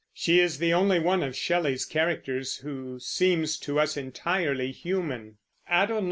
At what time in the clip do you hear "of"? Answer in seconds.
1.21-1.35